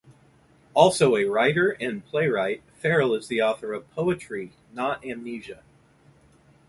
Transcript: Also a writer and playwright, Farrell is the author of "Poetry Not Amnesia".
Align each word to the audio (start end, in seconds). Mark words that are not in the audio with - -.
Also 0.73 1.15
a 1.15 1.25
writer 1.25 1.69
and 1.79 2.03
playwright, 2.03 2.63
Farrell 2.73 3.13
is 3.13 3.27
the 3.27 3.39
author 3.43 3.71
of 3.71 3.87
"Poetry 3.91 4.51
Not 4.73 5.05
Amnesia". 5.05 5.61